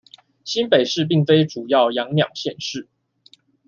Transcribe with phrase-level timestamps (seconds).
[0.43, 2.87] 新北市並非主要養鳥縣市